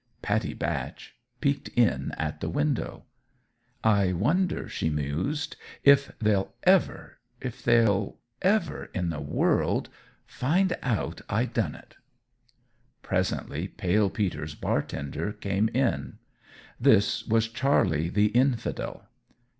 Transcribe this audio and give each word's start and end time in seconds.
Pattie 0.23 0.55
Batch 0.55 1.15
peeked 1.41 1.67
in 1.77 2.11
at 2.13 2.39
the 2.41 2.49
window. 2.49 3.03
"I 3.83 4.13
wonder," 4.13 4.67
she 4.67 4.89
mused, 4.89 5.57
"if 5.83 6.11
they'll 6.17 6.55
ever 6.63 7.19
if 7.39 7.61
they'll 7.61 8.17
ever 8.41 8.85
in 8.95 9.11
the 9.11 9.19
world 9.21 9.89
find 10.25 10.75
out 10.81 11.21
I 11.29 11.45
done 11.45 11.75
it!" 11.75 11.97
Presently 13.03 13.67
Pale 13.67 14.09
Peter's 14.09 14.55
bartender 14.55 15.33
came 15.33 15.69
in. 15.69 16.17
This 16.79 17.23
was 17.27 17.47
Charlie 17.47 18.09
the 18.09 18.29
Infidel. 18.29 19.07